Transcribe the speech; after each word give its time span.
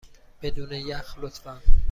بدون 0.41 0.71
یخ، 0.71 1.15
لطفا. 1.21 1.61